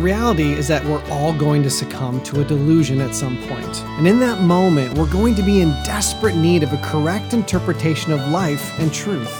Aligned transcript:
The 0.00 0.06
reality 0.06 0.54
is 0.54 0.66
that 0.68 0.82
we're 0.86 1.04
all 1.10 1.34
going 1.34 1.62
to 1.62 1.68
succumb 1.68 2.22
to 2.22 2.40
a 2.40 2.44
delusion 2.44 3.02
at 3.02 3.14
some 3.14 3.36
point. 3.48 3.84
And 3.98 4.08
in 4.08 4.18
that 4.20 4.40
moment, 4.40 4.96
we're 4.96 5.04
going 5.12 5.34
to 5.34 5.42
be 5.42 5.60
in 5.60 5.68
desperate 5.84 6.36
need 6.36 6.62
of 6.62 6.72
a 6.72 6.78
correct 6.78 7.34
interpretation 7.34 8.10
of 8.10 8.28
life 8.28 8.78
and 8.80 8.90
truth. 8.94 9.30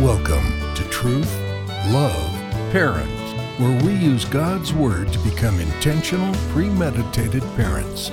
Welcome 0.00 0.74
to 0.74 0.82
Truth, 0.90 1.32
Love, 1.92 2.32
Parents, 2.72 3.60
where 3.60 3.80
we 3.84 3.94
use 3.94 4.24
God's 4.24 4.72
Word 4.72 5.12
to 5.12 5.20
become 5.20 5.60
intentional, 5.60 6.34
premeditated 6.50 7.44
parents. 7.54 8.08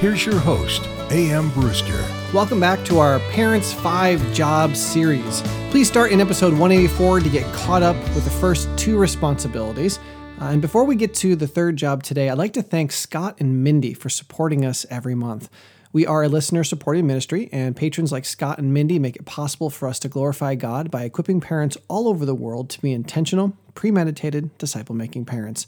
Here's 0.00 0.24
your 0.24 0.38
host, 0.38 0.86
A.M. 1.10 1.50
Brewster. 1.50 2.02
Welcome 2.32 2.58
back 2.58 2.82
to 2.86 3.00
our 3.00 3.18
Parents 3.32 3.70
5 3.74 4.32
Jobs 4.32 4.80
series. 4.80 5.42
Please 5.70 5.88
start 5.88 6.10
in 6.10 6.22
episode 6.22 6.52
184 6.52 7.20
to 7.20 7.28
get 7.28 7.44
caught 7.52 7.82
up 7.82 7.96
with 8.14 8.24
the 8.24 8.30
first 8.30 8.68
two 8.78 8.96
responsibilities. 8.96 9.98
Uh, 10.40 10.50
and 10.50 10.62
before 10.62 10.84
we 10.84 10.94
get 10.94 11.14
to 11.14 11.34
the 11.34 11.48
third 11.48 11.74
job 11.74 12.04
today, 12.04 12.28
I'd 12.28 12.38
like 12.38 12.52
to 12.52 12.62
thank 12.62 12.92
Scott 12.92 13.40
and 13.40 13.64
Mindy 13.64 13.92
for 13.92 14.08
supporting 14.08 14.64
us 14.64 14.86
every 14.88 15.16
month. 15.16 15.50
We 15.92 16.06
are 16.06 16.22
a 16.22 16.28
listener 16.28 16.62
supported 16.62 17.04
ministry, 17.04 17.48
and 17.50 17.74
patrons 17.74 18.12
like 18.12 18.24
Scott 18.24 18.58
and 18.58 18.72
Mindy 18.72 19.00
make 19.00 19.16
it 19.16 19.24
possible 19.24 19.68
for 19.68 19.88
us 19.88 19.98
to 19.98 20.08
glorify 20.08 20.54
God 20.54 20.92
by 20.92 21.02
equipping 21.02 21.40
parents 21.40 21.76
all 21.88 22.06
over 22.06 22.24
the 22.24 22.36
world 22.36 22.70
to 22.70 22.80
be 22.80 22.92
intentional, 22.92 23.56
premeditated, 23.74 24.56
disciple 24.58 24.94
making 24.94 25.24
parents. 25.24 25.66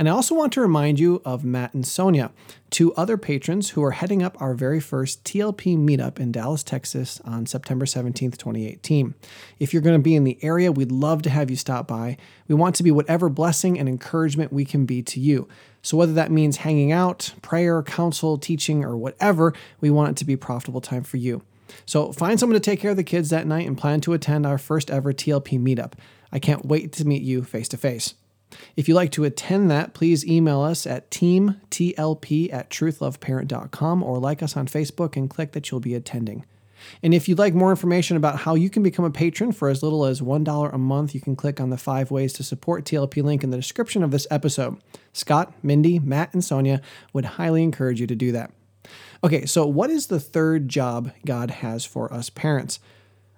And 0.00 0.08
I 0.08 0.12
also 0.12 0.34
want 0.34 0.54
to 0.54 0.62
remind 0.62 0.98
you 0.98 1.20
of 1.26 1.44
Matt 1.44 1.74
and 1.74 1.86
Sonia, 1.86 2.32
two 2.70 2.94
other 2.94 3.18
patrons 3.18 3.68
who 3.68 3.84
are 3.84 3.90
heading 3.90 4.22
up 4.22 4.34
our 4.40 4.54
very 4.54 4.80
first 4.80 5.24
TLP 5.24 5.76
meetup 5.76 6.18
in 6.18 6.32
Dallas, 6.32 6.62
Texas 6.62 7.20
on 7.22 7.44
September 7.44 7.84
17th, 7.84 8.38
2018. 8.38 9.14
If 9.58 9.74
you're 9.74 9.82
going 9.82 9.98
to 9.98 10.02
be 10.02 10.16
in 10.16 10.24
the 10.24 10.38
area, 10.40 10.72
we'd 10.72 10.90
love 10.90 11.20
to 11.20 11.28
have 11.28 11.50
you 11.50 11.56
stop 11.56 11.86
by. 11.86 12.16
We 12.48 12.54
want 12.54 12.76
to 12.76 12.82
be 12.82 12.90
whatever 12.90 13.28
blessing 13.28 13.78
and 13.78 13.90
encouragement 13.90 14.54
we 14.54 14.64
can 14.64 14.86
be 14.86 15.02
to 15.02 15.20
you. 15.20 15.46
So, 15.82 15.98
whether 15.98 16.14
that 16.14 16.32
means 16.32 16.56
hanging 16.56 16.92
out, 16.92 17.34
prayer, 17.42 17.82
counsel, 17.82 18.38
teaching, 18.38 18.82
or 18.82 18.96
whatever, 18.96 19.52
we 19.82 19.90
want 19.90 20.12
it 20.12 20.16
to 20.16 20.24
be 20.24 20.34
profitable 20.34 20.80
time 20.80 21.02
for 21.02 21.18
you. 21.18 21.42
So, 21.84 22.10
find 22.12 22.40
someone 22.40 22.54
to 22.54 22.60
take 22.60 22.80
care 22.80 22.92
of 22.92 22.96
the 22.96 23.04
kids 23.04 23.28
that 23.28 23.46
night 23.46 23.66
and 23.66 23.76
plan 23.76 24.00
to 24.00 24.14
attend 24.14 24.46
our 24.46 24.56
first 24.56 24.90
ever 24.90 25.12
TLP 25.12 25.60
meetup. 25.60 25.92
I 26.32 26.38
can't 26.38 26.64
wait 26.64 26.92
to 26.92 27.04
meet 27.04 27.20
you 27.20 27.44
face 27.44 27.68
to 27.68 27.76
face. 27.76 28.14
If 28.76 28.88
you'd 28.88 28.94
like 28.94 29.12
to 29.12 29.24
attend 29.24 29.70
that, 29.70 29.94
please 29.94 30.26
email 30.26 30.60
us 30.60 30.86
at 30.86 31.10
teamtlp 31.10 32.52
at 32.52 32.70
truthloveparent.com 32.70 34.02
or 34.02 34.18
like 34.18 34.42
us 34.42 34.56
on 34.56 34.66
Facebook 34.66 35.16
and 35.16 35.28
click 35.28 35.52
that 35.52 35.70
you'll 35.70 35.80
be 35.80 35.94
attending. 35.94 36.44
And 37.02 37.12
if 37.12 37.28
you'd 37.28 37.38
like 37.38 37.54
more 37.54 37.70
information 37.70 38.16
about 38.16 38.40
how 38.40 38.54
you 38.54 38.70
can 38.70 38.82
become 38.82 39.04
a 39.04 39.10
patron 39.10 39.52
for 39.52 39.68
as 39.68 39.82
little 39.82 40.04
as 40.04 40.20
$1 40.20 40.74
a 40.74 40.78
month, 40.78 41.14
you 41.14 41.20
can 41.20 41.36
click 41.36 41.60
on 41.60 41.70
the 41.70 41.76
five 41.76 42.10
ways 42.10 42.32
to 42.34 42.42
support 42.42 42.84
TLP 42.84 43.22
link 43.22 43.44
in 43.44 43.50
the 43.50 43.56
description 43.56 44.02
of 44.02 44.10
this 44.10 44.26
episode. 44.30 44.78
Scott, 45.12 45.52
Mindy, 45.62 45.98
Matt, 45.98 46.32
and 46.32 46.44
Sonia 46.44 46.80
would 47.12 47.24
highly 47.24 47.62
encourage 47.62 48.00
you 48.00 48.06
to 48.06 48.16
do 48.16 48.32
that. 48.32 48.50
Okay, 49.22 49.44
so 49.44 49.66
what 49.66 49.90
is 49.90 50.06
the 50.06 50.20
third 50.20 50.68
job 50.68 51.12
God 51.26 51.50
has 51.50 51.84
for 51.84 52.12
us 52.12 52.30
parents? 52.30 52.80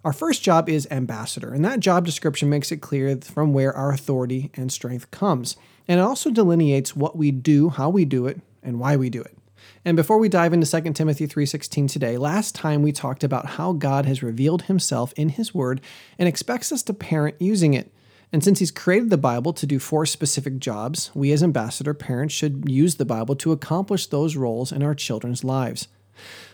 Our 0.05 0.13
first 0.13 0.43
job 0.43 0.69
is 0.69 0.89
ambassador, 0.91 1.55
and 1.55 1.65
that 1.65 1.79
job 1.79 2.05
description 2.05 2.51
makes 2.51 2.73
it 2.73 2.79
clear 2.79 3.17
from 3.19 3.53
where 3.53 3.73
our 3.73 3.93
authority 3.93 4.51
and 4.55 4.73
strength 4.73 5.09
comes. 5.13 5.57
And 5.87 6.01
it 6.01 6.03
also 6.03 6.31
delineates 6.31 6.97
what 6.97 7.17
we 7.17 7.31
do, 7.31 7.69
how 7.69 7.89
we 7.89 8.05
do 8.05 8.27
it, 8.27 8.41
and 8.65 8.81
why 8.81 8.97
we 8.97 9.11
do 9.11 9.21
it. 9.21 9.37
And 9.85 9.97
before 9.97 10.19
we 10.19 10.29
dive 10.29 10.53
into 10.53 10.67
2 10.67 10.97
Timothy 10.97 11.29
3:16 11.29 11.87
today, 11.87 12.19
last 12.19 12.53
time 12.53 12.83
we 12.83 12.91
talked 12.91 13.23
about 13.23 13.47
how 13.47 13.73
God 13.73 14.07
has 14.07 14.25
revealed 14.25 14.63
himself 14.63 15.13
in 15.17 15.29
his 15.29 15.55
word 15.55 15.81
and 16.19 16.29
expects 16.29 16.73
us 16.73 16.83
to 16.85 16.95
parent 16.95 17.37
using 17.39 17.73
it. 17.73 17.93
And 18.33 18.43
since 18.43 18.59
he's 18.59 18.73
created 18.73 19.11
the 19.11 19.17
Bible 19.17 19.53
to 19.53 19.67
do 19.67 19.79
four 19.79 20.05
specific 20.05 20.59
jobs, 20.59 21.13
we 21.15 21.31
as 21.31 21.45
ambassador 21.45 21.95
parents 21.95 22.35
should 22.35 22.69
use 22.69 22.97
the 22.97 23.05
Bible 23.05 23.37
to 23.37 23.53
accomplish 23.53 24.09
those 24.09 24.35
roles 24.35 24.73
in 24.73 24.83
our 24.83 24.97
children's 24.97 25.45
lives. 25.45 25.87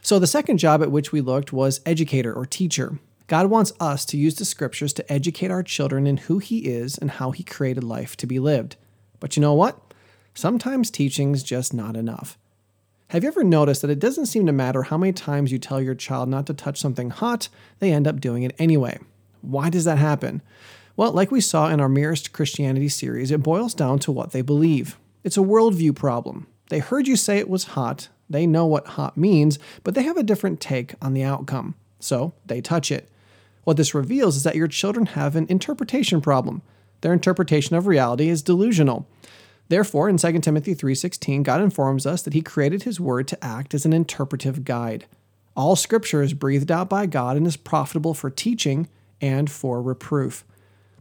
So 0.03 0.19
the 0.19 0.27
second 0.27 0.59
job 0.59 0.83
at 0.83 0.91
which 0.91 1.13
we 1.13 1.23
looked 1.23 1.51
was 1.51 1.81
educator 1.87 2.35
or 2.35 2.45
teacher. 2.45 2.99
God 3.29 3.51
wants 3.51 3.75
us 3.79 4.07
to 4.07 4.17
use 4.17 4.37
the 4.37 4.47
scriptures 4.47 4.95
to 4.95 5.13
educate 5.13 5.51
our 5.51 5.63
children 5.63 6.07
in 6.07 6.17
who 6.17 6.39
He 6.39 6.61
is 6.61 6.97
and 6.97 7.11
how 7.11 7.31
He 7.31 7.45
created 7.45 7.85
life 7.85 8.17
to 8.17 8.27
be 8.27 8.39
lived. 8.39 8.77
But 9.21 9.37
you 9.37 9.43
know 9.43 9.53
what? 9.53 9.79
Sometimes 10.35 10.91
teaching's 10.91 11.43
just 11.43 11.75
not 11.75 11.95
enough. 11.95 12.39
Have 13.09 13.23
you 13.23 13.29
ever 13.29 13.45
noticed 13.45 13.83
that 13.83 13.91
it 13.91 13.99
doesn't 13.99 14.27
seem 14.27 14.47
to 14.47 14.53
matter 14.53 14.85
how 14.85 14.97
many 14.97 15.13
times 15.13 15.53
you 15.53 15.59
tell 15.59 15.81
your 15.81 15.95
child 15.95 16.31
not 16.31 16.47
to 16.47 16.55
touch 16.55 16.81
something 16.81 17.11
hot, 17.11 17.51
they 17.81 17.93
end 17.93 18.07
up 18.07 18.21
doing 18.21 18.45
it 18.45 18.55
anyway? 18.59 18.99
Why 19.43 19.69
does 19.69 19.85
that 19.85 19.99
happen? 19.99 20.41
Well, 20.97 21.13
like 21.13 21.31
we 21.31 21.43
saw 21.43 21.69
in 21.69 21.81
our 21.81 21.89
Mirrors 21.89 22.29
Christianity 22.29 22.89
series, 22.89 23.31
it 23.31 23.43
boils 23.43 23.75
down 23.75 23.99
to 24.01 24.13
what 24.13 24.33
they 24.33 24.43
believe. 24.43 24.99
It's 25.23 25.37
a 25.37 25.41
worldview 25.41 25.95
problem. 25.95 26.47
They 26.71 26.79
heard 26.79 27.07
you 27.07 27.17
say 27.17 27.39
it 27.39 27.51
was 27.51 27.65
hot, 27.65 28.09
they 28.31 28.47
know 28.47 28.65
what 28.65 28.87
hot 28.87 29.19
means, 29.19 29.59
but 29.85 29.95
they 29.95 30.03
have 30.03 30.17
a 30.17 30.23
different 30.23 30.61
take 30.61 30.95
on 31.03 31.13
the 31.13 31.23
outcome. 31.23 31.75
So 32.01 32.33
they 32.47 32.61
touch 32.61 32.91
it. 32.91 33.11
What 33.69 33.77
this 33.77 33.95
reveals 33.95 34.35
is 34.35 34.45
that 34.45 34.57
your 34.57 34.67
children 34.67 35.05
have 35.05 35.37
an 35.37 35.45
interpretation 35.51 36.23
problem. 36.23 36.63
Their 37.03 37.13
interpretation 37.13 37.77
of 37.77 37.87
reality 37.87 38.31
is 38.31 38.41
delusional. 38.41 39.07
Therefore, 39.69 40.09
in 40.09 40.17
2 40.17 40.41
Timothy 40.41 40.73
3:16, 40.73 41.43
God 41.43 41.61
informs 41.61 42.07
us 42.07 42.23
that 42.23 42.33
he 42.33 42.41
created 42.41 42.85
his 42.85 42.99
word 42.99 43.29
to 43.29 43.45
act 43.45 43.75
as 43.75 43.85
an 43.85 43.93
interpretive 43.93 44.65
guide. 44.65 45.05
All 45.55 45.77
scripture 45.77 46.23
is 46.23 46.33
breathed 46.33 46.71
out 46.71 46.89
by 46.89 47.05
God 47.05 47.37
and 47.37 47.47
is 47.47 47.59
profitable 47.59 48.15
for 48.15 48.31
teaching 48.31 48.89
and 49.21 49.51
for 49.51 49.83
reproof. 49.83 50.47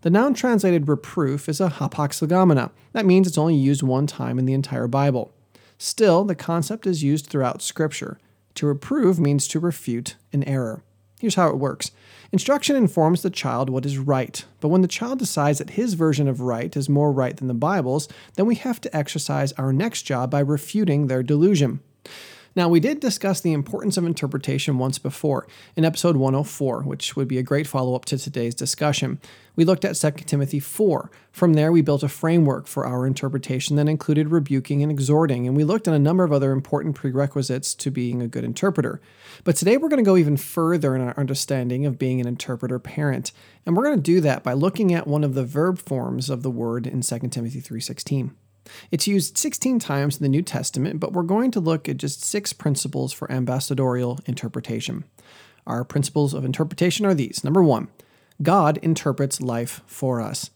The 0.01 0.09
noun 0.09 0.33
translated 0.33 0.89
reproof 0.89 1.47
is 1.47 1.61
a 1.61 1.69
hapax 1.69 2.21
legomena. 2.21 2.71
That 2.91 3.05
means 3.05 3.29
it's 3.29 3.37
only 3.37 3.55
used 3.55 3.81
one 3.81 4.07
time 4.07 4.37
in 4.37 4.45
the 4.45 4.51
entire 4.51 4.89
Bible. 4.89 5.31
Still, 5.77 6.25
the 6.25 6.35
concept 6.35 6.85
is 6.85 7.01
used 7.01 7.27
throughout 7.27 7.61
scripture. 7.61 8.19
To 8.55 8.67
reprove 8.67 9.21
means 9.21 9.47
to 9.47 9.61
refute 9.61 10.17
an 10.33 10.43
error. 10.43 10.83
Here's 11.19 11.35
how 11.35 11.49
it 11.49 11.57
works 11.57 11.91
Instruction 12.31 12.75
informs 12.75 13.21
the 13.21 13.29
child 13.29 13.69
what 13.69 13.85
is 13.85 13.97
right, 13.97 14.43
but 14.59 14.67
when 14.67 14.81
the 14.81 14.87
child 14.87 15.19
decides 15.19 15.59
that 15.59 15.71
his 15.71 15.93
version 15.93 16.27
of 16.27 16.41
right 16.41 16.75
is 16.75 16.89
more 16.89 17.11
right 17.11 17.35
than 17.35 17.47
the 17.47 17.53
Bible's, 17.53 18.07
then 18.35 18.45
we 18.45 18.55
have 18.55 18.81
to 18.81 18.95
exercise 18.95 19.53
our 19.53 19.73
next 19.73 20.03
job 20.03 20.29
by 20.29 20.39
refuting 20.39 21.07
their 21.07 21.23
delusion. 21.23 21.79
Now, 22.57 22.69
we 22.69 22.79
did 22.79 22.99
discuss 22.99 23.39
the 23.39 23.53
importance 23.53 23.97
of 23.97 24.05
interpretation 24.07 24.79
once 24.79 24.97
before 24.97 25.45
in 25.75 25.85
episode 25.85 26.15
104, 26.15 26.81
which 26.81 27.15
would 27.15 27.27
be 27.27 27.37
a 27.37 27.43
great 27.43 27.67
follow 27.67 27.93
up 27.93 28.05
to 28.05 28.17
today's 28.17 28.55
discussion. 28.55 29.21
We 29.55 29.63
looked 29.63 29.85
at 29.85 29.93
2 29.93 30.09
Timothy 30.25 30.59
4. 30.59 31.11
From 31.31 31.53
there, 31.53 31.71
we 31.71 31.83
built 31.83 32.01
a 32.01 32.09
framework 32.09 32.65
for 32.65 32.87
our 32.87 33.05
interpretation 33.05 33.75
that 33.75 33.87
included 33.87 34.31
rebuking 34.31 34.81
and 34.81 34.91
exhorting, 34.91 35.45
and 35.45 35.55
we 35.55 35.63
looked 35.63 35.87
at 35.87 35.93
a 35.93 35.99
number 35.99 36.23
of 36.23 36.31
other 36.31 36.51
important 36.51 36.95
prerequisites 36.95 37.75
to 37.75 37.91
being 37.91 38.23
a 38.23 38.27
good 38.27 38.43
interpreter. 38.43 38.99
But 39.43 39.55
today, 39.55 39.77
we're 39.77 39.89
going 39.89 40.03
to 40.03 40.09
go 40.09 40.17
even 40.17 40.35
further 40.35 40.95
in 40.95 41.01
our 41.03 41.13
understanding 41.15 41.85
of 41.85 41.99
being 41.99 42.19
an 42.19 42.27
interpreter 42.27 42.79
parent, 42.79 43.33
and 43.67 43.77
we're 43.77 43.83
going 43.83 43.97
to 43.97 44.01
do 44.01 44.19
that 44.21 44.41
by 44.41 44.53
looking 44.53 44.95
at 44.95 45.05
one 45.05 45.23
of 45.23 45.35
the 45.35 45.45
verb 45.45 45.77
forms 45.77 46.27
of 46.27 46.41
the 46.41 46.49
word 46.49 46.87
in 46.87 47.03
2 47.03 47.29
Timothy 47.29 47.61
3:16. 47.61 48.31
It's 48.91 49.07
used 49.07 49.37
16 49.37 49.79
times 49.79 50.17
in 50.17 50.23
the 50.23 50.29
New 50.29 50.41
Testament, 50.41 50.99
but 50.99 51.13
we're 51.13 51.23
going 51.23 51.51
to 51.51 51.59
look 51.59 51.87
at 51.87 51.97
just 51.97 52.23
six 52.23 52.53
principles 52.53 53.13
for 53.13 53.31
ambassadorial 53.31 54.19
interpretation. 54.25 55.03
Our 55.65 55.83
principles 55.83 56.33
of 56.33 56.45
interpretation 56.45 57.05
are 57.05 57.13
these. 57.13 57.43
Number 57.43 57.61
one, 57.61 57.89
God 58.41 58.77
interprets 58.77 59.41
life 59.41 59.81
for 59.85 60.21
us. 60.21 60.49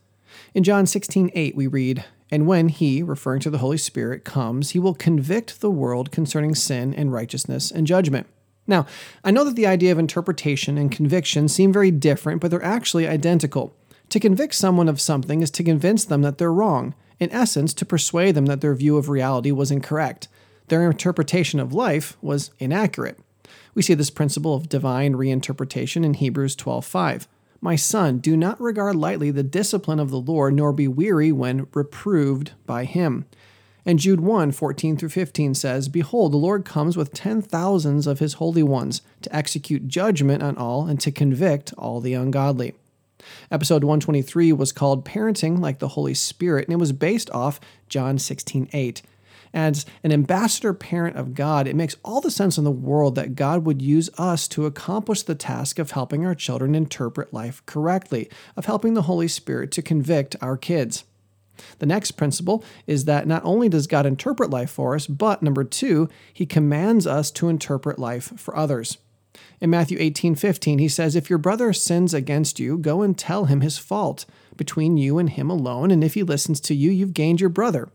In 0.53 0.63
John 0.63 0.85
16, 0.85 1.31
8, 1.33 1.55
we 1.55 1.67
read, 1.67 2.05
And 2.29 2.47
when 2.47 2.69
he, 2.69 3.03
referring 3.03 3.41
to 3.41 3.49
the 3.49 3.57
Holy 3.57 3.77
Spirit, 3.77 4.23
comes, 4.23 4.71
he 4.71 4.79
will 4.79 4.93
convict 4.93 5.59
the 5.59 5.71
world 5.71 6.11
concerning 6.11 6.55
sin 6.55 6.93
and 6.93 7.11
righteousness 7.11 7.71
and 7.71 7.85
judgment. 7.85 8.27
Now, 8.67 8.85
I 9.23 9.31
know 9.31 9.43
that 9.43 9.55
the 9.55 9.67
idea 9.67 9.91
of 9.91 9.99
interpretation 9.99 10.77
and 10.77 10.91
conviction 10.91 11.49
seem 11.49 11.73
very 11.73 11.91
different, 11.91 12.39
but 12.39 12.51
they're 12.51 12.63
actually 12.63 13.07
identical. 13.07 13.75
To 14.09 14.19
convict 14.19 14.55
someone 14.55 14.87
of 14.87 15.01
something 15.01 15.41
is 15.41 15.51
to 15.51 15.63
convince 15.63 16.05
them 16.05 16.21
that 16.21 16.37
they're 16.37 16.53
wrong, 16.53 16.93
in 17.21 17.31
essence, 17.31 17.73
to 17.75 17.85
persuade 17.85 18.33
them 18.33 18.47
that 18.47 18.59
their 18.59 18.73
view 18.73 18.97
of 18.97 19.07
reality 19.07 19.51
was 19.51 19.71
incorrect. 19.71 20.27
Their 20.67 20.89
interpretation 20.89 21.59
of 21.59 21.71
life 21.71 22.17
was 22.19 22.49
inaccurate. 22.59 23.19
We 23.75 23.83
see 23.83 23.93
this 23.93 24.09
principle 24.09 24.55
of 24.55 24.67
divine 24.67 25.13
reinterpretation 25.13 26.03
in 26.03 26.15
Hebrews 26.15 26.55
12:5. 26.55 27.27
My 27.61 27.75
son, 27.75 28.17
do 28.17 28.35
not 28.35 28.59
regard 28.59 28.95
lightly 28.95 29.29
the 29.29 29.43
discipline 29.43 29.99
of 29.99 30.09
the 30.09 30.19
Lord, 30.19 30.55
nor 30.55 30.73
be 30.73 30.87
weary 30.87 31.31
when 31.31 31.67
reproved 31.75 32.53
by 32.65 32.85
him. 32.85 33.25
And 33.85 33.99
Jude 33.99 34.21
1 34.21 34.51
14 34.51 34.97
through 34.97 35.09
15 35.09 35.53
says, 35.53 35.89
Behold, 35.89 36.33
the 36.33 36.37
Lord 36.37 36.65
comes 36.65 36.97
with 36.97 37.13
ten 37.13 37.43
thousands 37.43 38.07
of 38.07 38.17
his 38.17 38.33
holy 38.33 38.63
ones 38.63 39.03
to 39.21 39.35
execute 39.35 39.87
judgment 39.87 40.41
on 40.41 40.57
all 40.57 40.87
and 40.87 40.99
to 41.01 41.11
convict 41.11 41.71
all 41.77 41.99
the 41.99 42.15
ungodly. 42.15 42.73
Episode 43.49 43.83
123 43.83 44.51
was 44.53 44.71
called 44.71 45.05
Parenting 45.05 45.59
Like 45.59 45.79
the 45.79 45.89
Holy 45.89 46.13
Spirit, 46.13 46.67
and 46.67 46.73
it 46.73 46.79
was 46.79 46.91
based 46.91 47.29
off 47.31 47.59
John 47.87 48.17
16 48.17 48.69
8. 48.71 49.01
As 49.53 49.85
an 50.03 50.13
ambassador 50.13 50.73
parent 50.73 51.17
of 51.17 51.33
God, 51.33 51.67
it 51.67 51.75
makes 51.75 51.97
all 52.05 52.21
the 52.21 52.31
sense 52.31 52.57
in 52.57 52.63
the 52.63 52.71
world 52.71 53.15
that 53.15 53.35
God 53.35 53.65
would 53.65 53.81
use 53.81 54.09
us 54.17 54.47
to 54.49 54.65
accomplish 54.65 55.23
the 55.23 55.35
task 55.35 55.77
of 55.77 55.91
helping 55.91 56.25
our 56.25 56.35
children 56.35 56.73
interpret 56.73 57.33
life 57.33 57.61
correctly, 57.65 58.29
of 58.55 58.65
helping 58.65 58.93
the 58.93 59.03
Holy 59.03 59.27
Spirit 59.27 59.71
to 59.71 59.81
convict 59.81 60.37
our 60.41 60.55
kids. 60.55 61.03
The 61.79 61.85
next 61.85 62.11
principle 62.11 62.63
is 62.87 63.05
that 63.05 63.27
not 63.27 63.43
only 63.43 63.67
does 63.67 63.87
God 63.87 64.05
interpret 64.05 64.49
life 64.49 64.71
for 64.71 64.95
us, 64.95 65.05
but 65.05 65.43
number 65.43 65.63
two, 65.63 66.09
he 66.33 66.45
commands 66.45 67.05
us 67.05 67.29
to 67.31 67.49
interpret 67.49 67.99
life 67.99 68.33
for 68.37 68.55
others. 68.55 68.97
In 69.59 69.69
Matthew 69.69 69.97
18 69.99 70.35
15, 70.35 70.79
he 70.79 70.87
says, 70.87 71.15
If 71.15 71.29
your 71.29 71.39
brother 71.39 71.73
sins 71.73 72.13
against 72.13 72.59
you, 72.59 72.77
go 72.77 73.01
and 73.01 73.17
tell 73.17 73.45
him 73.45 73.61
his 73.61 73.77
fault 73.77 74.25
between 74.57 74.97
you 74.97 75.17
and 75.17 75.29
him 75.29 75.49
alone, 75.49 75.91
and 75.91 76.03
if 76.03 76.13
he 76.13 76.23
listens 76.23 76.59
to 76.61 76.75
you, 76.75 76.91
you've 76.91 77.13
gained 77.13 77.41
your 77.41 77.49
brother. 77.49 77.89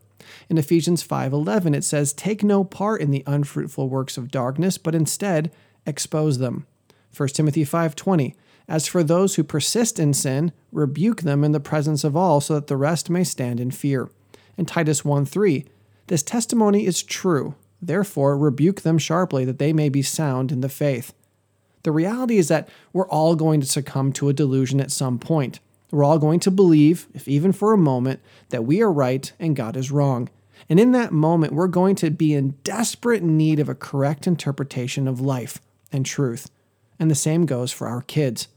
In 0.49 0.57
Ephesians 0.57 1.03
5:11 1.03 1.73
it 1.73 1.83
says, 1.83 2.13
"Take 2.13 2.43
no 2.43 2.63
part 2.63 3.01
in 3.01 3.11
the 3.11 3.23
unfruitful 3.25 3.89
works 3.89 4.17
of 4.17 4.31
darkness, 4.31 4.77
but 4.77 4.95
instead 4.95 5.51
expose 5.85 6.37
them." 6.37 6.65
1 7.11 7.35
Timothy 7.35 7.63
5:20, 7.63 8.35
"As 8.67 8.87
for 8.87 9.03
those 9.03 9.35
who 9.35 9.43
persist 9.43 9.99
in 9.99 10.13
sin, 10.13 10.51
rebuke 10.71 11.21
them 11.21 11.43
in 11.43 11.53
the 11.53 11.59
presence 11.59 12.03
of 12.03 12.15
all, 12.15 12.41
so 12.41 12.55
that 12.55 12.67
the 12.67 12.77
rest 12.77 13.09
may 13.09 13.23
stand 13.23 13.59
in 13.59 13.71
fear." 13.71 14.09
And 14.57 14.67
Titus 14.67 15.05
1:3, 15.05 15.65
"This 16.07 16.23
testimony 16.23 16.85
is 16.85 17.03
true. 17.03 17.55
Therefore 17.81 18.37
rebuke 18.37 18.81
them 18.81 18.97
sharply, 18.97 19.45
that 19.45 19.59
they 19.59 19.71
may 19.71 19.89
be 19.89 20.01
sound 20.01 20.51
in 20.51 20.61
the 20.61 20.69
faith." 20.69 21.13
The 21.87 21.93
reality 21.93 22.37
is 22.37 22.49
that 22.49 22.67
we're 22.91 23.07
all 23.07 23.33
going 23.33 23.61
to 23.61 23.65
succumb 23.65 24.11
to 24.11 24.27
a 24.27 24.33
delusion 24.33 24.81
at 24.81 24.91
some 24.91 25.17
point. 25.17 25.61
We're 25.89 26.03
all 26.03 26.19
going 26.19 26.41
to 26.41 26.51
believe, 26.51 27.07
if 27.13 27.29
even 27.29 27.53
for 27.53 27.71
a 27.71 27.77
moment, 27.77 28.19
that 28.49 28.65
we 28.65 28.81
are 28.81 28.91
right 28.91 29.31
and 29.39 29.55
God 29.55 29.77
is 29.77 29.89
wrong. 29.89 30.27
And 30.67 30.81
in 30.81 30.91
that 30.91 31.13
moment, 31.13 31.53
we're 31.53 31.69
going 31.69 31.95
to 31.95 32.09
be 32.09 32.33
in 32.33 32.55
desperate 32.65 33.23
need 33.23 33.61
of 33.61 33.69
a 33.69 33.73
correct 33.73 34.27
interpretation 34.27 35.07
of 35.07 35.21
life 35.21 35.61
and 35.89 36.05
truth. 36.05 36.51
And 36.99 37.09
the 37.09 37.15
same 37.15 37.45
goes 37.45 37.71
for 37.71 37.87
our 37.87 38.01
kids. 38.01 38.49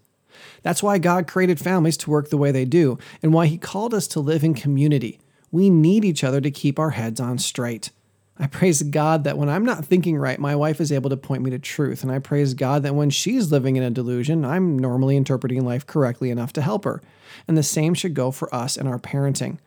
That's 0.65 0.83
why 0.83 0.99
God 0.99 1.29
created 1.29 1.61
families 1.61 1.99
to 1.99 2.11
work 2.11 2.31
the 2.31 2.37
way 2.37 2.50
they 2.50 2.65
do, 2.65 2.99
and 3.23 3.33
why 3.33 3.47
He 3.47 3.59
called 3.59 3.94
us 3.94 4.09
to 4.09 4.19
live 4.19 4.43
in 4.43 4.55
community. 4.55 5.21
We 5.53 5.71
need 5.71 6.05
each 6.05 6.25
other 6.25 6.41
to 6.41 6.50
keep 6.50 6.81
our 6.81 6.91
heads 6.91 7.21
on 7.21 7.38
straight. 7.38 7.91
I 8.40 8.46
praise 8.46 8.82
God 8.82 9.25
that 9.25 9.37
when 9.37 9.50
I'm 9.50 9.66
not 9.66 9.84
thinking 9.84 10.16
right, 10.16 10.38
my 10.38 10.56
wife 10.56 10.81
is 10.81 10.90
able 10.90 11.10
to 11.10 11.16
point 11.16 11.42
me 11.42 11.50
to 11.50 11.58
truth. 11.58 12.02
And 12.02 12.10
I 12.10 12.20
praise 12.20 12.54
God 12.54 12.82
that 12.84 12.94
when 12.94 13.10
she's 13.10 13.52
living 13.52 13.76
in 13.76 13.82
a 13.82 13.90
delusion, 13.90 14.46
I'm 14.46 14.78
normally 14.78 15.19
interpreting 15.19 15.62
life 15.62 15.87
correctly 15.87 16.31
enough 16.31 16.54
to 16.54 16.62
help 16.62 16.87
her. 16.87 17.02
And 17.46 17.56
the 17.56 17.62
same 17.62 17.92
should 17.92 18.14
go 18.14 18.31
for 18.31 18.52
us 18.54 18.78
in 18.78 18.87
our 18.87 18.98
parenting. 18.98 19.58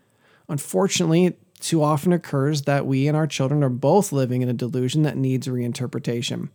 Unfortunately, 0.49 1.27
it 1.27 1.39
too 1.59 1.83
often 1.83 2.11
occurs 2.11 2.63
that 2.63 2.87
we 2.87 3.07
and 3.07 3.15
our 3.15 3.27
children 3.27 3.63
are 3.63 3.69
both 3.69 4.11
living 4.11 4.41
in 4.41 4.49
a 4.49 4.53
delusion 4.53 5.03
that 5.03 5.17
needs 5.17 5.47
reinterpretation. 5.47 6.49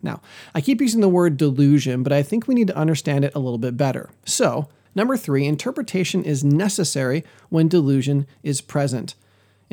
Now, 0.00 0.22
I 0.54 0.60
keep 0.60 0.80
using 0.80 1.00
the 1.00 1.08
word 1.08 1.36
delusion, 1.36 2.04
but 2.04 2.12
I 2.12 2.22
think 2.22 2.46
we 2.46 2.54
need 2.54 2.68
to 2.68 2.76
understand 2.76 3.24
it 3.24 3.34
a 3.34 3.40
little 3.40 3.58
bit 3.58 3.76
better. 3.76 4.10
So, 4.24 4.68
number 4.94 5.16
three, 5.16 5.44
interpretation 5.44 6.22
is 6.22 6.44
necessary 6.44 7.24
when 7.48 7.66
delusion 7.66 8.26
is 8.44 8.60
present. 8.60 9.16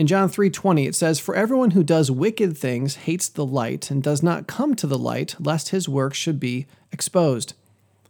In 0.01 0.07
John 0.07 0.30
3:20 0.30 0.88
it 0.88 0.95
says 0.95 1.19
for 1.19 1.36
everyone 1.36 1.71
who 1.71 1.83
does 1.83 2.09
wicked 2.09 2.57
things 2.57 2.95
hates 3.06 3.30
the 3.30 3.45
light 3.45 3.92
and 3.92 4.01
does 4.01 4.24
not 4.24 4.48
come 4.48 4.74
to 4.74 4.88
the 4.88 4.98
light 4.98 5.36
lest 5.39 5.69
his 5.69 5.88
works 5.88 6.18
should 6.18 6.39
be 6.39 6.65
exposed. 6.92 7.53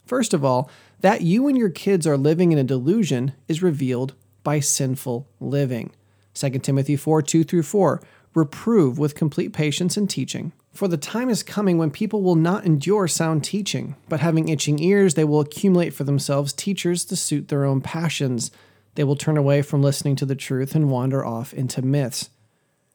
First 0.06 0.34
of 0.34 0.46
all, 0.46 0.70
that 1.02 1.20
you 1.20 1.50
and 1.50 1.58
your 1.58 1.70
kids 1.70 2.08
are 2.08 2.16
living 2.16 2.54
in 2.54 2.58
a 2.58 2.64
delusion 2.64 3.34
is 3.50 3.62
revealed 3.62 4.14
by 4.42 4.62
sinful 4.62 5.28
living. 5.42 5.92
2 6.34 6.60
Timothy 6.60 6.96
4 6.96 7.22
2 7.24 7.44
through 7.44 7.64
4 7.64 8.02
Reprove 8.36 8.98
with 8.98 9.14
complete 9.14 9.52
patience 9.52 9.98
and 9.98 10.10
teaching. 10.10 10.54
For 10.72 10.88
the 10.88 10.96
time 10.96 11.30
is 11.30 11.44
coming 11.44 11.78
when 11.78 11.92
people 11.92 12.22
will 12.22 12.36
not 12.36 12.64
endure 12.64 13.10
sound 13.10 13.44
teaching, 13.44 13.98
but 14.08 14.22
having 14.22 14.48
itching 14.48 14.82
ears, 14.82 15.16
they 15.16 15.26
will 15.26 15.42
accumulate 15.42 15.94
for 15.94 16.06
themselves 16.06 16.54
teachers 16.54 17.04
to 17.04 17.18
suit 17.18 17.50
their 17.50 17.66
own 17.66 17.82
passions 17.82 18.50
they 18.96 19.04
will 19.04 19.16
turn 19.16 19.38
away 19.38 19.62
from 19.62 19.82
listening 19.82 20.16
to 20.18 20.26
the 20.26 20.36
truth 20.36 20.76
and 20.76 20.90
wander 20.90 21.26
off 21.26 21.54
into 21.54 21.82
myths. 21.82 22.30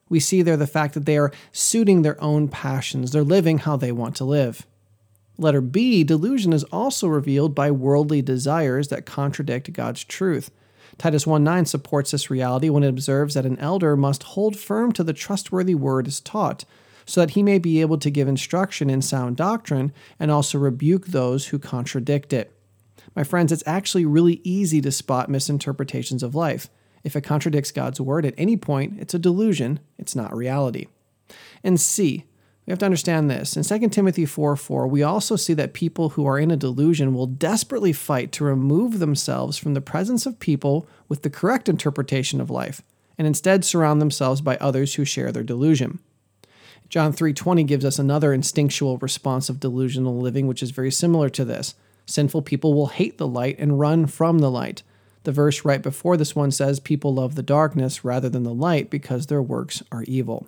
We 0.08 0.20
see 0.20 0.42
there 0.42 0.56
the 0.56 0.66
fact 0.66 0.94
that 0.94 1.06
they 1.06 1.18
are 1.18 1.32
suiting 1.52 2.02
their 2.02 2.22
own 2.22 2.48
passions, 2.48 3.10
they're 3.10 3.24
living 3.24 3.58
how 3.58 3.76
they 3.76 3.92
want 3.92 4.16
to 4.16 4.24
live. 4.24 4.66
Letter 5.38 5.60
B, 5.60 6.02
delusion 6.04 6.52
is 6.52 6.64
also 6.64 7.08
revealed 7.08 7.54
by 7.54 7.70
worldly 7.70 8.22
desires 8.22 8.88
that 8.88 9.04
contradict 9.04 9.72
God's 9.72 10.04
truth. 10.04 10.50
Titus 10.98 11.26
1 11.26 11.44
9 11.44 11.66
supports 11.66 12.12
this 12.12 12.30
reality 12.30 12.70
when 12.70 12.82
it 12.82 12.88
observes 12.88 13.34
that 13.34 13.44
an 13.44 13.58
elder 13.58 13.96
must 13.96 14.22
hold 14.22 14.56
firm 14.56 14.92
to 14.92 15.04
the 15.04 15.12
trustworthy 15.12 15.74
word 15.74 16.06
as 16.06 16.20
taught, 16.20 16.64
so 17.04 17.20
that 17.20 17.30
he 17.30 17.42
may 17.42 17.58
be 17.58 17.80
able 17.80 17.98
to 17.98 18.10
give 18.10 18.28
instruction 18.28 18.88
in 18.88 19.02
sound 19.02 19.36
doctrine 19.36 19.92
and 20.18 20.30
also 20.30 20.58
rebuke 20.58 21.08
those 21.08 21.48
who 21.48 21.58
contradict 21.58 22.32
it. 22.32 22.55
My 23.16 23.24
friends, 23.24 23.50
it's 23.50 23.62
actually 23.66 24.04
really 24.04 24.42
easy 24.44 24.82
to 24.82 24.92
spot 24.92 25.30
misinterpretations 25.30 26.22
of 26.22 26.34
life. 26.34 26.68
If 27.02 27.16
it 27.16 27.22
contradicts 27.22 27.72
God's 27.72 28.00
word 28.00 28.26
at 28.26 28.34
any 28.36 28.58
point, 28.58 29.00
it's 29.00 29.14
a 29.14 29.18
delusion, 29.18 29.80
it's 29.98 30.14
not 30.14 30.36
reality. 30.36 30.86
And 31.64 31.80
C, 31.80 32.24
we 32.66 32.72
have 32.72 32.78
to 32.80 32.84
understand 32.84 33.30
this. 33.30 33.56
In 33.56 33.62
2 33.62 33.88
Timothy 33.88 34.26
4 34.26 34.54
4, 34.56 34.86
we 34.86 35.02
also 35.02 35.34
see 35.34 35.54
that 35.54 35.72
people 35.72 36.10
who 36.10 36.26
are 36.26 36.38
in 36.38 36.50
a 36.50 36.56
delusion 36.56 37.14
will 37.14 37.26
desperately 37.26 37.92
fight 37.92 38.32
to 38.32 38.44
remove 38.44 38.98
themselves 38.98 39.56
from 39.56 39.72
the 39.72 39.80
presence 39.80 40.26
of 40.26 40.38
people 40.38 40.86
with 41.08 41.22
the 41.22 41.30
correct 41.30 41.68
interpretation 41.68 42.40
of 42.40 42.50
life, 42.50 42.82
and 43.16 43.26
instead 43.26 43.64
surround 43.64 44.02
themselves 44.02 44.40
by 44.42 44.56
others 44.56 44.96
who 44.96 45.04
share 45.04 45.32
their 45.32 45.44
delusion. 45.44 46.00
John 46.88 47.12
3:20 47.12 47.64
gives 47.64 47.84
us 47.84 47.98
another 47.98 48.34
instinctual 48.34 48.98
response 48.98 49.48
of 49.48 49.60
delusional 49.60 50.18
living 50.18 50.46
which 50.46 50.62
is 50.62 50.70
very 50.70 50.90
similar 50.92 51.30
to 51.30 51.44
this. 51.44 51.74
Sinful 52.06 52.42
people 52.42 52.72
will 52.72 52.86
hate 52.86 53.18
the 53.18 53.26
light 53.26 53.56
and 53.58 53.78
run 53.78 54.06
from 54.06 54.38
the 54.38 54.50
light. 54.50 54.82
The 55.24 55.32
verse 55.32 55.64
right 55.64 55.82
before 55.82 56.16
this 56.16 56.36
one 56.36 56.52
says, 56.52 56.78
People 56.78 57.14
love 57.14 57.34
the 57.34 57.42
darkness 57.42 58.04
rather 58.04 58.28
than 58.28 58.44
the 58.44 58.54
light 58.54 58.90
because 58.90 59.26
their 59.26 59.42
works 59.42 59.82
are 59.90 60.04
evil. 60.04 60.46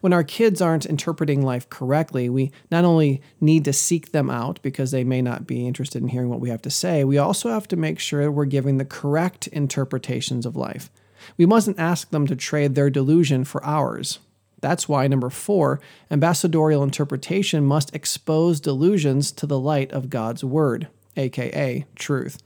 When 0.00 0.12
our 0.12 0.24
kids 0.24 0.60
aren't 0.60 0.86
interpreting 0.86 1.42
life 1.42 1.68
correctly, 1.68 2.28
we 2.28 2.50
not 2.70 2.84
only 2.84 3.20
need 3.40 3.64
to 3.66 3.72
seek 3.72 4.12
them 4.12 4.30
out 4.30 4.58
because 4.62 4.90
they 4.90 5.04
may 5.04 5.22
not 5.22 5.46
be 5.46 5.66
interested 5.66 6.02
in 6.02 6.08
hearing 6.08 6.28
what 6.28 6.40
we 6.40 6.50
have 6.50 6.62
to 6.62 6.70
say, 6.70 7.04
we 7.04 7.18
also 7.18 7.50
have 7.50 7.68
to 7.68 7.76
make 7.76 7.98
sure 7.98 8.30
we're 8.30 8.46
giving 8.46 8.78
the 8.78 8.84
correct 8.84 9.46
interpretations 9.48 10.46
of 10.46 10.56
life. 10.56 10.90
We 11.36 11.46
mustn't 11.46 11.78
ask 11.78 12.10
them 12.10 12.26
to 12.26 12.36
trade 12.36 12.74
their 12.74 12.90
delusion 12.90 13.44
for 13.44 13.64
ours. 13.64 14.18
That's 14.60 14.88
why, 14.88 15.06
number 15.06 15.30
four, 15.30 15.80
ambassadorial 16.10 16.82
interpretation 16.82 17.64
must 17.64 17.94
expose 17.94 18.60
delusions 18.60 19.32
to 19.32 19.46
the 19.46 19.58
light 19.58 19.92
of 19.92 20.10
God's 20.10 20.44
word, 20.44 20.88
aka 21.16 21.86
truth. 21.94 22.38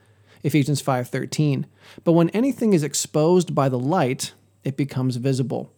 Ephesians 0.42 0.80
5:13. 0.80 1.66
But 2.04 2.12
when 2.12 2.28
anything 2.30 2.72
is 2.72 2.82
exposed 2.82 3.54
by 3.54 3.68
the 3.68 3.78
light, 3.78 4.34
it 4.62 4.76
becomes 4.76 5.16
visible. 5.16 5.70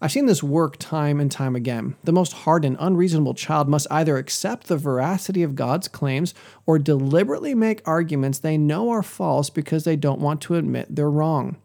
I've 0.00 0.12
seen 0.12 0.26
this 0.26 0.42
work 0.42 0.76
time 0.78 1.20
and 1.20 1.30
time 1.30 1.54
again. 1.54 1.94
The 2.02 2.12
most 2.12 2.32
hardened, 2.32 2.78
unreasonable 2.80 3.34
child 3.34 3.68
must 3.68 3.86
either 3.90 4.16
accept 4.16 4.66
the 4.66 4.78
veracity 4.78 5.42
of 5.42 5.54
God's 5.54 5.88
claims 5.88 6.34
or 6.66 6.78
deliberately 6.78 7.54
make 7.54 7.86
arguments 7.86 8.38
they 8.38 8.56
know 8.56 8.88
are 8.90 9.02
false 9.02 9.50
because 9.50 9.84
they 9.84 9.96
don't 9.96 10.20
want 10.20 10.40
to 10.42 10.54
admit 10.54 10.94
they're 10.94 11.10
wrong. 11.10 11.56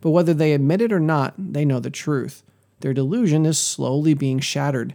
But 0.00 0.10
whether 0.10 0.32
they 0.32 0.52
admit 0.52 0.80
it 0.80 0.92
or 0.92 1.00
not, 1.00 1.34
they 1.36 1.64
know 1.64 1.80
the 1.80 1.90
truth. 1.90 2.42
Their 2.82 2.92
delusion 2.92 3.46
is 3.46 3.58
slowly 3.58 4.12
being 4.12 4.40
shattered. 4.40 4.94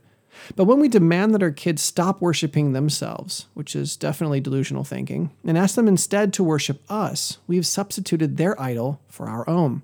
But 0.56 0.65
when 0.65 0.79
we 0.79 0.88
demand 0.88 1.34
that 1.34 1.41
our 1.41 1.51
kids 1.51 1.82
stop 1.82 2.22
worshiping 2.22 2.74
themselves, 2.74 3.48
which 3.53 3.75
is 3.75 3.98
definitely 3.98 4.39
delusional 4.39 4.84
thinking, 4.84 5.32
and 5.44 5.58
ask 5.58 5.75
them 5.75 5.88
instead 5.88 6.34
to 6.34 6.44
worship 6.44 6.82
us, 6.89 7.39
we 7.48 7.56
have 7.56 7.65
substituted 7.65 8.38
their 8.38 8.60
idol 8.62 9.01
for 9.08 9.27
our 9.27 9.50
own. 9.50 9.82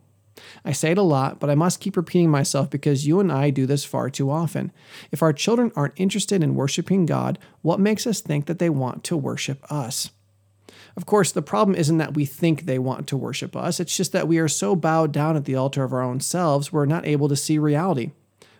I 0.65 0.73
say 0.73 0.91
it 0.91 0.97
a 0.97 1.03
lot, 1.03 1.39
but 1.39 1.49
I 1.49 1.55
must 1.55 1.79
keep 1.79 1.95
repeating 1.95 2.29
myself 2.29 2.69
because 2.69 3.07
you 3.07 3.19
and 3.19 3.31
I 3.31 3.49
do 3.49 3.65
this 3.65 3.85
far 3.85 4.09
too 4.09 4.29
often. 4.29 4.71
If 5.11 5.23
our 5.23 5.33
children 5.33 5.71
aren't 5.75 5.93
interested 5.95 6.43
in 6.43 6.55
worshiping 6.55 7.05
God, 7.05 7.39
what 7.61 7.79
makes 7.79 8.05
us 8.05 8.21
think 8.21 8.45
that 8.47 8.59
they 8.59 8.69
want 8.69 9.03
to 9.05 9.17
worship 9.17 9.63
us? 9.71 10.11
Of 10.95 11.05
course, 11.05 11.31
the 11.31 11.41
problem 11.41 11.75
isn't 11.75 11.97
that 11.97 12.13
we 12.13 12.25
think 12.25 12.61
they 12.61 12.77
want 12.77 13.07
to 13.07 13.17
worship 13.17 13.55
us, 13.55 13.79
it's 13.79 13.97
just 13.97 14.11
that 14.11 14.27
we 14.27 14.37
are 14.37 14.47
so 14.47 14.75
bowed 14.75 15.11
down 15.11 15.35
at 15.35 15.45
the 15.45 15.55
altar 15.55 15.83
of 15.83 15.93
our 15.93 16.03
own 16.03 16.19
selves, 16.19 16.71
we're 16.71 16.85
not 16.85 17.07
able 17.07 17.27
to 17.29 17.35
see 17.35 17.57
reality. 17.57 18.11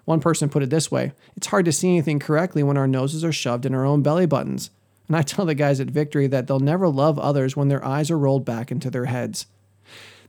One 0.06 0.20
person 0.20 0.50
put 0.50 0.63
it 0.63 0.70
this 0.70 0.92
way 0.92 1.13
it's 1.36 1.48
hard 1.48 1.66
to 1.66 1.72
see 1.72 1.90
anything 1.90 2.20
correctly 2.20 2.63
when 2.63 2.78
our 2.78 2.88
noses 2.88 3.24
are 3.24 3.32
shoved 3.32 3.66
in 3.66 3.74
our 3.74 3.86
own 3.86 4.02
belly 4.02 4.25
buttons. 4.25 4.70
And 5.08 5.18
I 5.18 5.22
tell 5.22 5.46
the 5.46 5.56
guys 5.56 5.80
at 5.80 5.88
Victory 5.88 6.28
that 6.28 6.48
they'll 6.48 6.60
never 6.60 6.88
love 6.88 7.20
others 7.20 7.56
when 7.56 7.68
their 7.68 7.84
eyes 7.86 8.10
are 8.10 8.18
rolled 8.18 8.46
back 8.46 8.72
into 8.72 8.90
their 8.90 9.06
heads. 9.06 9.46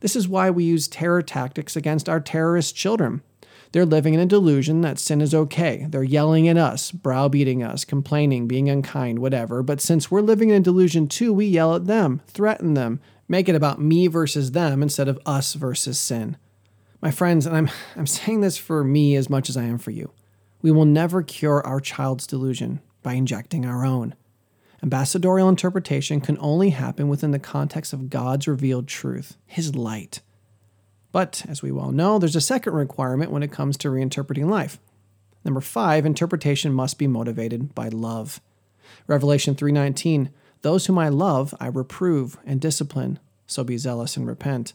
This 0.00 0.16
is 0.16 0.28
why 0.28 0.50
we 0.50 0.64
use 0.64 0.88
terror 0.88 1.22
tactics 1.22 1.76
against 1.76 2.08
our 2.08 2.20
terrorist 2.20 2.76
children. 2.76 3.22
They're 3.72 3.86
living 3.86 4.14
in 4.14 4.20
a 4.20 4.26
delusion 4.26 4.80
that 4.82 4.98
sin 4.98 5.20
is 5.20 5.34
okay. 5.34 5.86
They're 5.88 6.02
yelling 6.02 6.48
at 6.48 6.56
us, 6.56 6.90
browbeating 6.90 7.62
us, 7.62 7.84
complaining, 7.84 8.46
being 8.46 8.68
unkind, 8.68 9.18
whatever. 9.18 9.62
But 9.62 9.80
since 9.80 10.10
we're 10.10 10.20
living 10.20 10.50
in 10.50 10.56
a 10.56 10.60
delusion 10.60 11.08
too, 11.08 11.32
we 11.32 11.46
yell 11.46 11.74
at 11.74 11.86
them, 11.86 12.22
threaten 12.26 12.74
them, 12.74 13.00
make 13.28 13.48
it 13.48 13.54
about 13.54 13.80
me 13.80 14.06
versus 14.06 14.52
them 14.52 14.82
instead 14.82 15.08
of 15.08 15.18
us 15.26 15.54
versus 15.54 15.98
sin. 15.98 16.36
My 17.00 17.10
friends, 17.10 17.46
and 17.46 17.56
I'm, 17.56 17.70
I'm 17.96 18.06
saying 18.06 18.40
this 18.40 18.56
for 18.56 18.84
me 18.84 19.16
as 19.16 19.28
much 19.28 19.48
as 19.48 19.56
I 19.56 19.64
am 19.64 19.78
for 19.78 19.90
you, 19.90 20.10
we 20.62 20.70
will 20.70 20.86
never 20.86 21.22
cure 21.22 21.64
our 21.66 21.80
child's 21.80 22.26
delusion 22.26 22.80
by 23.02 23.12
injecting 23.12 23.66
our 23.66 23.84
own. 23.84 24.14
Ambassadorial 24.82 25.48
interpretation 25.48 26.20
can 26.20 26.36
only 26.40 26.70
happen 26.70 27.08
within 27.08 27.30
the 27.30 27.38
context 27.38 27.92
of 27.92 28.10
God's 28.10 28.46
revealed 28.46 28.86
truth, 28.86 29.36
His 29.46 29.74
light. 29.74 30.20
But 31.14 31.46
as 31.48 31.62
we 31.62 31.70
well 31.70 31.92
know, 31.92 32.18
there's 32.18 32.34
a 32.34 32.40
second 32.40 32.72
requirement 32.72 33.30
when 33.30 33.44
it 33.44 33.52
comes 33.52 33.76
to 33.76 33.88
reinterpreting 33.88 34.50
life. 34.50 34.80
Number 35.44 35.60
5, 35.60 36.04
interpretation 36.04 36.72
must 36.72 36.98
be 36.98 37.06
motivated 37.06 37.72
by 37.72 37.86
love. 37.86 38.40
Revelation 39.06 39.54
3:19, 39.54 40.30
"Those 40.62 40.86
whom 40.86 40.98
I 40.98 41.08
love, 41.08 41.54
I 41.60 41.68
reprove 41.68 42.36
and 42.44 42.60
discipline, 42.60 43.20
so 43.46 43.62
be 43.62 43.78
zealous 43.78 44.16
and 44.16 44.26
repent." 44.26 44.72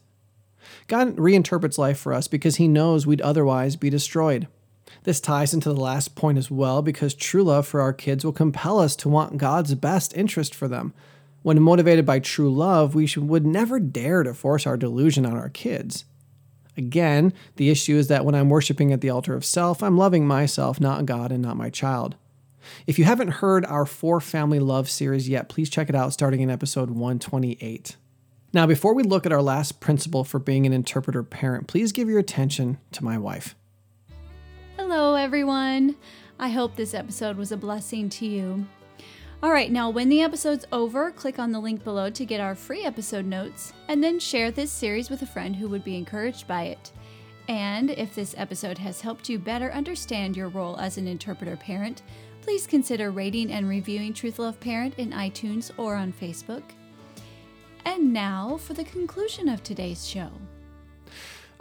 God 0.88 1.17
reinterprets 1.17 1.77
life 1.77 2.00
for 2.00 2.13
us 2.13 2.29
because 2.29 2.55
he 2.55 2.69
knows 2.69 3.05
we'd 3.05 3.19
otherwise 3.19 3.75
be 3.75 3.89
destroyed. 3.89 4.48
This 5.03 5.19
ties 5.19 5.53
into 5.53 5.74
the 5.74 5.81
last 5.81 6.15
point 6.15 6.38
as 6.38 6.50
well 6.50 6.81
because 6.81 7.13
true 7.13 7.43
love 7.43 7.67
for 7.67 7.81
our 7.81 7.91
kids 7.91 8.24
will 8.24 8.31
compel 8.31 8.79
us 8.79 8.96
to 8.96 9.10
want 9.10 9.36
God's 9.36 9.75
best 9.75 10.15
interest 10.15 10.55
for 10.55 10.69
them. 10.69 10.93
When 11.43 11.62
motivated 11.62 12.05
by 12.05 12.19
true 12.19 12.50
love, 12.50 12.96
we 12.96 13.08
should, 13.08 13.27
would 13.27 13.46
never 13.46 13.77
dare 13.77 14.24
to 14.24 14.34
force 14.34 14.65
our 14.65 14.77
delusion 14.77 15.25
on 15.25 15.36
our 15.36 15.50
kids. 15.50 16.05
Again, 16.79 17.33
the 17.57 17.69
issue 17.69 17.98
is 17.98 18.07
that 18.07 18.24
when 18.24 18.36
I'm 18.36 18.50
worshiping 18.50 18.93
at 18.93 19.01
the 19.01 19.09
altar 19.09 19.33
of 19.33 19.43
self, 19.43 19.83
I'm 19.83 19.98
loving 19.98 20.25
myself, 20.25 20.79
not 20.79 21.05
God 21.05 21.29
and 21.29 21.43
not 21.43 21.57
my 21.57 21.69
child. 21.69 22.15
If 22.88 22.98
you 22.98 23.03
haven't 23.03 23.31
heard 23.31 23.65
our 23.65 23.86
Four 23.86 24.21
Family 24.21 24.59
Love 24.59 24.89
series 24.89 25.27
yet, 25.27 25.50
please 25.50 25.69
check 25.69 25.89
it 25.89 25.95
out 25.95 26.13
starting 26.13 26.39
in 26.39 26.50
episode 26.50 26.89
128. 26.91 27.98
Now, 28.53 28.65
before 28.65 28.93
we 28.93 29.03
look 29.03 29.25
at 29.25 29.33
our 29.33 29.41
last 29.41 29.81
principle 29.81 30.24
for 30.24 30.39
being 30.39 30.65
an 30.65 30.71
interpreter 30.71 31.21
parent, 31.21 31.67
please 31.67 31.91
give 31.91 32.07
your 32.07 32.17
attention 32.17 32.77
to 32.93 33.03
my 33.03 33.17
wife. 33.17 33.55
Hello, 34.77 35.15
everyone. 35.15 35.98
I 36.39 36.48
hope 36.48 36.77
this 36.77 36.93
episode 36.93 37.36
was 37.36 37.51
a 37.51 37.57
blessing 37.57 38.07
to 38.12 38.25
you. 38.25 38.67
All 39.41 39.51
right, 39.51 39.72
now 39.72 39.89
when 39.89 40.10
the 40.10 40.22
episode's 40.22 40.65
over, 40.74 41.12
click 41.12 41.39
on 41.39 41.53
the 41.53 41.62
link 41.62 41.86
below 41.86 42.10
to 42.10 42.25
get 42.25 42.41
our 42.41 42.55
free 42.55 42.84
episode 42.84 43.25
notes, 43.25 43.72
and 43.88 44.03
then 44.03 44.19
share 44.19 44.51
this 44.51 44.69
series 44.69 45.10
with 45.10 45.22
a 45.22 45.25
friend 45.25 45.55
who 45.55 45.69
would 45.69 45.86
be 45.86 45.96
encouraged 45.96 46.46
by 46.46 46.63
it. 46.63 46.91
And 47.48 47.89
if 47.91 48.13
this 48.13 48.36
episode 48.38 48.77
has 48.79 49.00
helped 49.00 49.29
you 49.29 49.39
better 49.39 49.72
understand 49.72 50.36
your 50.36 50.50
role 50.50 50.77
as 50.77 50.98
an 50.98 51.08
interpreter 51.08 51.55
parent, 51.55 52.01
please 52.41 52.67
consider 52.67 53.12
rating 53.12 53.53
and 53.53 53.69
reviewing 53.69 54.13
Truth 54.13 54.39
Love 54.39 54.60
Parent 54.60 54.96
in 54.98 55.12
iTunes 55.12 55.72
or 55.77 55.96
on 55.96 56.12
Facebook. 56.12 56.63
And 57.86 58.12
now 58.12 58.58
for 58.58 58.74
the 58.74 58.84
conclusion 58.84 59.48
of 59.48 59.63
today's 59.63 60.05
show. 60.05 60.31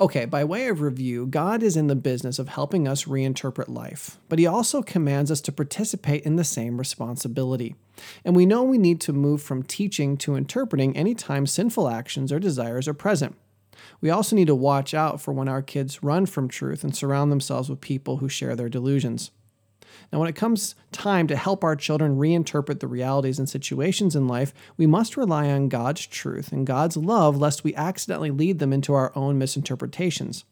Okay, 0.00 0.26
by 0.26 0.44
way 0.44 0.68
of 0.68 0.80
review, 0.80 1.26
God 1.26 1.60
is 1.60 1.76
in 1.76 1.88
the 1.88 1.96
business 1.96 2.38
of 2.38 2.50
helping 2.50 2.86
us 2.86 3.06
reinterpret 3.06 3.68
life, 3.68 4.16
but 4.28 4.38
He 4.38 4.46
also 4.46 4.80
commands 4.80 5.28
us 5.28 5.40
to 5.40 5.50
participate 5.50 6.22
in 6.22 6.36
the 6.36 6.44
same 6.44 6.78
responsibility. 6.78 7.74
And 8.24 8.36
we 8.36 8.46
know 8.46 8.62
we 8.62 8.78
need 8.78 9.00
to 9.00 9.12
move 9.12 9.42
from 9.42 9.64
teaching 9.64 10.16
to 10.18 10.36
interpreting 10.36 10.96
anytime 10.96 11.48
sinful 11.48 11.88
actions 11.88 12.30
or 12.30 12.38
desires 12.38 12.86
are 12.86 12.94
present. 12.94 13.34
We 14.00 14.08
also 14.08 14.36
need 14.36 14.46
to 14.46 14.54
watch 14.54 14.94
out 14.94 15.20
for 15.20 15.32
when 15.32 15.48
our 15.48 15.62
kids 15.62 16.00
run 16.00 16.26
from 16.26 16.46
truth 16.46 16.84
and 16.84 16.94
surround 16.94 17.32
themselves 17.32 17.68
with 17.68 17.80
people 17.80 18.18
who 18.18 18.28
share 18.28 18.54
their 18.54 18.68
delusions. 18.68 19.32
Now, 20.12 20.18
when 20.20 20.28
it 20.28 20.36
comes 20.36 20.74
time 20.92 21.26
to 21.26 21.36
help 21.36 21.62
our 21.62 21.76
children 21.76 22.16
reinterpret 22.16 22.80
the 22.80 22.86
realities 22.86 23.38
and 23.38 23.48
situations 23.48 24.16
in 24.16 24.26
life, 24.26 24.54
we 24.76 24.86
must 24.86 25.16
rely 25.16 25.50
on 25.50 25.68
God's 25.68 26.06
truth 26.06 26.52
and 26.52 26.66
God's 26.66 26.96
love, 26.96 27.38
lest 27.38 27.64
we 27.64 27.74
accidentally 27.74 28.30
lead 28.30 28.58
them 28.58 28.72
into 28.72 28.94
our 28.94 29.12
own 29.14 29.38
misinterpretations. 29.38 30.44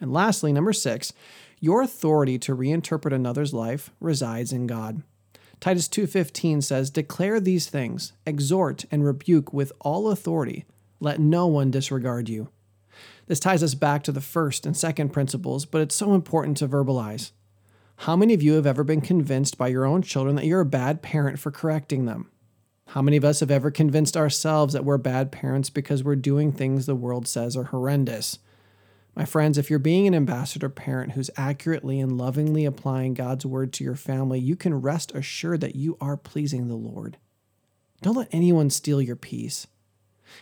And 0.00 0.12
lastly, 0.12 0.52
number 0.52 0.72
six, 0.72 1.12
your 1.60 1.82
authority 1.82 2.38
to 2.38 2.56
reinterpret 2.56 3.12
another's 3.12 3.52
life 3.52 3.90
resides 4.00 4.52
in 4.52 4.66
God. 4.66 5.02
Titus 5.60 5.88
2:15 5.88 6.62
says, 6.62 6.88
"Declare 6.88 7.40
these 7.40 7.66
things, 7.66 8.12
exhort 8.24 8.86
and 8.90 9.04
rebuke 9.04 9.52
with 9.52 9.72
all 9.80 10.08
authority. 10.08 10.64
Let 11.00 11.20
no 11.20 11.46
one 11.46 11.70
disregard 11.70 12.30
you." 12.30 12.48
This 13.26 13.40
ties 13.40 13.62
us 13.62 13.74
back 13.74 14.02
to 14.04 14.12
the 14.12 14.22
first 14.22 14.64
and 14.64 14.76
second 14.76 15.10
principles, 15.10 15.66
but 15.66 15.82
it's 15.82 15.94
so 15.94 16.14
important 16.14 16.56
to 16.56 16.68
verbalize. 16.68 17.32
How 18.04 18.16
many 18.16 18.32
of 18.32 18.42
you 18.42 18.54
have 18.54 18.66
ever 18.66 18.82
been 18.82 19.02
convinced 19.02 19.58
by 19.58 19.68
your 19.68 19.84
own 19.84 20.00
children 20.00 20.34
that 20.36 20.46
you're 20.46 20.62
a 20.62 20.64
bad 20.64 21.02
parent 21.02 21.38
for 21.38 21.50
correcting 21.50 22.06
them? 22.06 22.30
How 22.86 23.02
many 23.02 23.18
of 23.18 23.26
us 23.26 23.40
have 23.40 23.50
ever 23.50 23.70
convinced 23.70 24.16
ourselves 24.16 24.72
that 24.72 24.86
we're 24.86 24.96
bad 24.96 25.30
parents 25.30 25.68
because 25.68 26.02
we're 26.02 26.16
doing 26.16 26.50
things 26.50 26.86
the 26.86 26.94
world 26.94 27.28
says 27.28 27.58
are 27.58 27.64
horrendous? 27.64 28.38
My 29.14 29.26
friends, 29.26 29.58
if 29.58 29.68
you're 29.68 29.78
being 29.78 30.06
an 30.06 30.14
ambassador 30.14 30.70
parent 30.70 31.12
who's 31.12 31.28
accurately 31.36 32.00
and 32.00 32.16
lovingly 32.16 32.64
applying 32.64 33.12
God's 33.12 33.44
word 33.44 33.70
to 33.74 33.84
your 33.84 33.96
family, 33.96 34.40
you 34.40 34.56
can 34.56 34.80
rest 34.80 35.14
assured 35.14 35.60
that 35.60 35.76
you 35.76 35.98
are 36.00 36.16
pleasing 36.16 36.68
the 36.68 36.76
Lord. 36.76 37.18
Don't 38.00 38.16
let 38.16 38.28
anyone 38.32 38.70
steal 38.70 39.02
your 39.02 39.14
peace. 39.14 39.66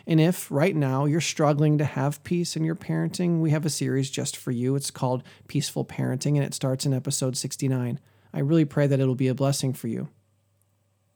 And 0.07 0.21
if 0.21 0.50
right 0.50 0.75
now 0.75 1.04
you're 1.04 1.21
struggling 1.21 1.78
to 1.78 1.85
have 1.85 2.25
peace 2.25 2.57
in 2.57 2.64
your 2.64 2.75
parenting, 2.75 3.40
we 3.40 3.50
have 3.50 3.66
a 3.66 3.71
series 3.71 4.11
just 4.11 4.37
for 4.37 4.50
you. 4.50 4.75
It's 4.75 4.90
called 4.90 5.23
Peaceful 5.47 5.85
Parenting, 5.85 6.37
and 6.37 6.45
it 6.45 6.54
starts 6.54 6.87
in 6.87 6.92
episode 6.92 7.37
69. 7.37 8.00
I 8.33 8.38
really 8.40 8.64
pray 8.64 8.87
that 8.87 9.00
it'll 9.00 9.14
be 9.14 9.28
a 9.28 9.35
blessing 9.35 9.73
for 9.73 9.88
you. 9.88 10.09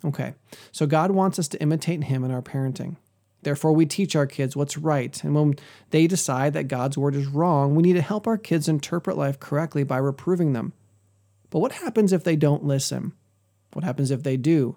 Okay, 0.05 0.35
so 0.73 0.87
God 0.87 1.13
wants 1.13 1.39
us 1.39 1.49
to 1.49 1.63
imitate 1.63 2.05
Him 2.05 2.25
in 2.25 2.31
our 2.31 2.43
parenting. 2.43 2.97
Therefore, 3.43 3.73
we 3.73 3.87
teach 3.87 4.15
our 4.15 4.27
kids 4.27 4.57
what's 4.57 4.79
right. 4.79 5.23
And 5.25 5.35
when 5.35 5.55
they 5.91 6.07
decide 6.07 6.53
that 6.53 6.69
God's 6.69 6.97
word 6.97 7.15
is 7.15 7.27
wrong, 7.27 7.75
we 7.75 7.83
need 7.83 7.95
to 7.95 8.03
help 8.03 8.27
our 8.27 8.39
kids 8.39 8.69
interpret 8.69 9.17
life 9.17 9.41
correctly 9.41 9.83
by 9.83 9.99
reproving 9.99 10.53
them. 10.53 10.73
But 11.51 11.59
what 11.59 11.73
happens 11.73 12.13
if 12.13 12.25
they 12.25 12.37
don't 12.37 12.65
listen? 12.65 13.13
What 13.73 13.85
happens 13.85 14.11
if 14.11 14.23
they 14.23 14.37
do? 14.37 14.77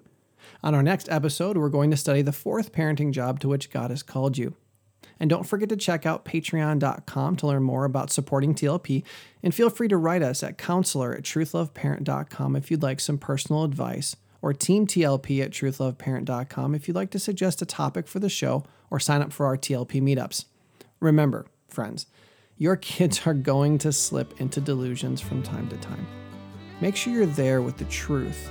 On 0.62 0.74
our 0.74 0.82
next 0.82 1.08
episode, 1.10 1.56
we're 1.56 1.68
going 1.68 1.90
to 1.90 1.96
study 1.96 2.22
the 2.22 2.32
fourth 2.32 2.72
parenting 2.72 3.12
job 3.12 3.40
to 3.40 3.48
which 3.48 3.70
God 3.70 3.90
has 3.90 4.02
called 4.02 4.38
you. 4.38 4.54
And 5.18 5.30
don't 5.30 5.44
forget 5.44 5.68
to 5.70 5.76
check 5.76 6.04
out 6.04 6.24
patreon.com 6.24 7.36
to 7.36 7.46
learn 7.46 7.62
more 7.62 7.84
about 7.84 8.10
supporting 8.10 8.54
TLP. 8.54 9.02
And 9.42 9.54
feel 9.54 9.70
free 9.70 9.88
to 9.88 9.96
write 9.96 10.22
us 10.22 10.42
at 10.42 10.58
counselor 10.58 11.14
at 11.14 11.22
truthloveparent.com 11.22 12.56
if 12.56 12.70
you'd 12.70 12.82
like 12.82 13.00
some 13.00 13.18
personal 13.18 13.64
advice, 13.64 14.16
or 14.42 14.52
teamtlp 14.52 15.42
at 15.42 15.50
truthloveparent.com 15.50 16.74
if 16.74 16.86
you'd 16.86 16.94
like 16.94 17.10
to 17.10 17.18
suggest 17.18 17.62
a 17.62 17.66
topic 17.66 18.06
for 18.06 18.18
the 18.18 18.28
show 18.28 18.64
or 18.90 19.00
sign 19.00 19.22
up 19.22 19.32
for 19.32 19.46
our 19.46 19.56
TLP 19.56 20.02
meetups. 20.02 20.44
Remember, 21.00 21.46
friends, 21.68 22.06
your 22.58 22.76
kids 22.76 23.26
are 23.26 23.34
going 23.34 23.78
to 23.78 23.92
slip 23.92 24.40
into 24.40 24.60
delusions 24.60 25.20
from 25.20 25.42
time 25.42 25.68
to 25.68 25.76
time. 25.78 26.06
Make 26.80 26.96
sure 26.96 27.12
you're 27.12 27.26
there 27.26 27.62
with 27.62 27.78
the 27.78 27.84
truth 27.86 28.50